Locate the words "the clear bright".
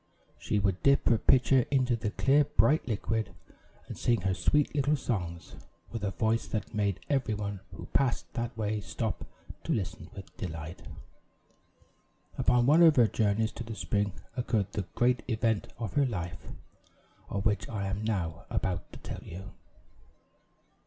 1.95-2.87